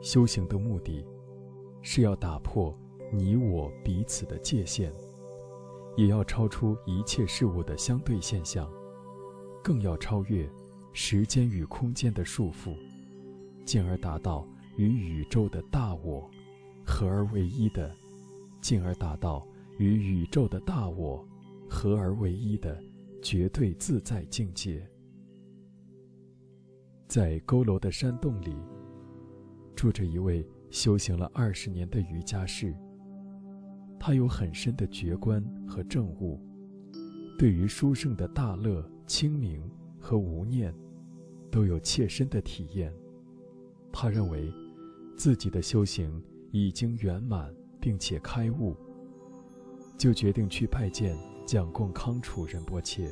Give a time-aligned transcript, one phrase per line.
[0.00, 1.04] 修行的目的，
[1.82, 2.76] 是要打破
[3.12, 4.92] 你我彼此的界限，
[5.96, 8.70] 也要超出一切事物的相对现象，
[9.62, 10.48] 更要超越
[10.92, 12.76] 时间与空间的束缚，
[13.64, 16.30] 进而达到与宇宙的大我
[16.86, 17.92] 合而为一的，
[18.60, 19.46] 进而达到
[19.78, 21.26] 与宇宙的大我
[21.68, 22.80] 合而为一的
[23.20, 24.88] 绝对自在境界。
[27.08, 28.54] 在佝偻的山洞里，
[29.78, 32.74] 住着一位修行了二十年的瑜伽士。
[33.96, 36.40] 他有很深的觉观和证悟，
[37.38, 39.62] 对于殊胜的大乐、清明
[40.00, 40.74] 和无念，
[41.48, 42.92] 都有切身的体验。
[43.92, 44.52] 他认为，
[45.16, 46.20] 自己的修行
[46.50, 48.74] 已经圆满并且开悟，
[49.96, 53.08] 就决定去拜见讲供康楚仁波切，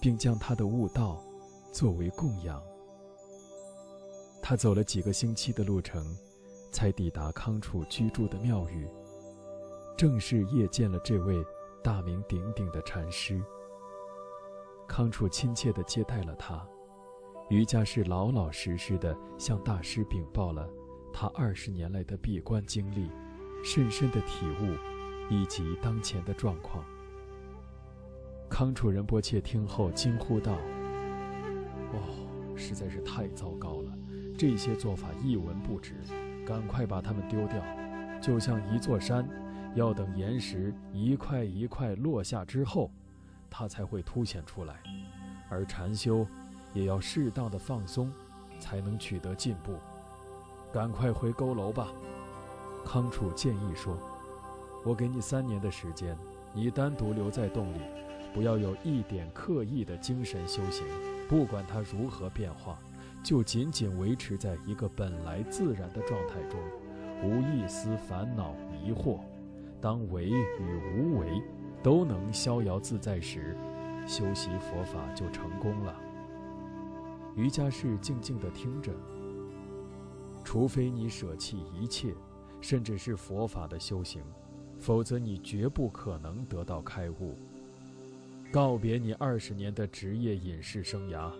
[0.00, 1.22] 并将他的悟道
[1.72, 2.60] 作为供养。
[4.48, 6.02] 他走了几个星期的路程，
[6.72, 8.88] 才抵达康楚居住的庙宇，
[9.94, 11.44] 正式谒见了这位
[11.84, 13.38] 大名鼎鼎的禅师。
[14.88, 16.66] 康楚亲切地接待了他，
[17.50, 20.66] 瑜伽士老老实实地向大师禀报了
[21.12, 23.10] 他二十年来的闭关经历、
[23.62, 24.74] 深深的体悟
[25.28, 26.82] 以及当前的状况。
[28.48, 30.54] 康楚仁波切听后惊呼道
[31.92, 33.92] ：“哦，实在是太糟糕了！”
[34.38, 35.96] 这些做法一文不值，
[36.46, 37.60] 赶快把它们丢掉，
[38.22, 39.28] 就像一座山，
[39.74, 42.88] 要等岩石一块一块落下之后，
[43.50, 44.76] 它才会凸显出来。
[45.50, 46.24] 而禅修，
[46.72, 48.12] 也要适当的放松，
[48.60, 49.74] 才能取得进步。
[50.72, 51.88] 赶快回佝偻吧，
[52.84, 53.98] 康楚建议说
[54.86, 56.16] ：“我给你三年的时间，
[56.52, 57.80] 你单独留在洞里，
[58.32, 60.86] 不要有一点刻意的精神修行，
[61.28, 62.78] 不管它如何变化。”
[63.22, 66.58] 就仅仅维持在一个本来自然的状态中，
[67.22, 69.20] 无一丝烦恼迷惑。
[69.80, 71.42] 当为与无为
[71.82, 73.56] 都能逍遥自在时，
[74.06, 76.00] 修习佛法就成功了。
[77.36, 78.92] 瑜伽士静静地听着。
[80.42, 82.14] 除非你舍弃一切，
[82.60, 84.22] 甚至是佛法的修行，
[84.78, 87.36] 否则你绝不可能得到开悟。
[88.50, 91.30] 告别你二十年的职业隐士生涯。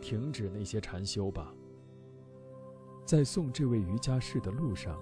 [0.00, 1.52] 停止那些禅修吧。
[3.04, 4.98] 在送这位瑜伽士的路上，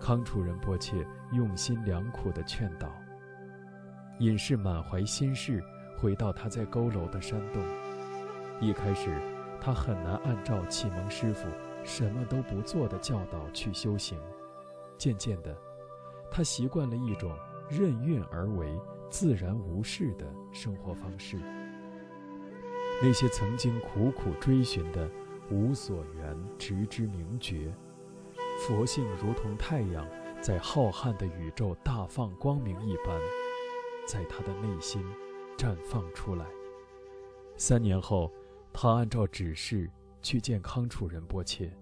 [0.00, 2.90] 康楚仁波切用心良苦地劝导。
[4.18, 5.62] 隐士满怀心事
[5.98, 7.62] 回到他在佝偻的山洞。
[8.60, 9.10] 一开始，
[9.60, 11.48] 他很难按照启蒙师傅
[11.84, 14.18] 什么都不做的教导去修行。
[14.98, 15.56] 渐渐的，
[16.30, 17.34] 他习惯了一种
[17.68, 18.78] 任运而为、
[19.08, 21.38] 自然无事的生活方式。
[23.02, 25.10] 那些曾经苦苦追寻的
[25.50, 27.72] 无所缘，直知明觉，
[28.60, 30.06] 佛性如同太阳
[30.40, 33.18] 在浩瀚的宇宙大放光明一般，
[34.06, 35.02] 在他的内心
[35.56, 36.44] 绽放出来。
[37.56, 38.30] 三年后，
[38.72, 39.90] 他按照指示
[40.20, 41.72] 去见康楚仁波切，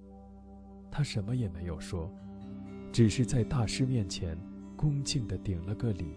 [0.90, 2.08] 他什么也没有说，
[2.92, 4.38] 只是在大师面前
[4.76, 6.16] 恭敬地顶了个礼。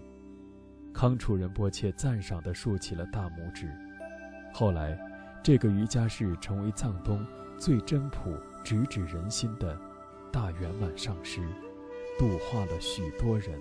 [0.93, 3.67] 康楚仁波切赞赏地竖起了大拇指。
[4.53, 4.99] 后来，
[5.41, 7.25] 这个瑜伽室成为藏东
[7.57, 9.77] 最真朴、直指人心的
[10.31, 11.41] 大圆满上师，
[12.19, 13.59] 度化了许多人。